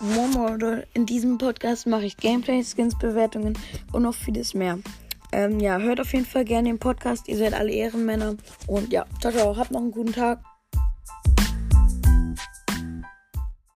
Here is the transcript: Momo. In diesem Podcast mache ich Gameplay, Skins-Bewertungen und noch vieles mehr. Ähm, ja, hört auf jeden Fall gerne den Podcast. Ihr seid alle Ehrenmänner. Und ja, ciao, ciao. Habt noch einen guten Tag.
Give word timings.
Momo. 0.00 0.56
In 0.94 1.06
diesem 1.06 1.38
Podcast 1.38 1.86
mache 1.86 2.06
ich 2.06 2.16
Gameplay, 2.16 2.62
Skins-Bewertungen 2.62 3.58
und 3.92 4.02
noch 4.02 4.14
vieles 4.14 4.54
mehr. 4.54 4.78
Ähm, 5.32 5.60
ja, 5.60 5.78
hört 5.78 6.00
auf 6.00 6.12
jeden 6.12 6.26
Fall 6.26 6.44
gerne 6.44 6.68
den 6.68 6.78
Podcast. 6.78 7.28
Ihr 7.28 7.36
seid 7.36 7.54
alle 7.54 7.72
Ehrenmänner. 7.72 8.36
Und 8.66 8.92
ja, 8.92 9.04
ciao, 9.20 9.32
ciao. 9.32 9.56
Habt 9.56 9.70
noch 9.70 9.80
einen 9.80 9.90
guten 9.90 10.12
Tag. 10.12 10.40